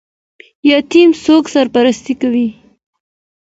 [0.69, 2.47] یتیم څوک سرپرستي کوي؟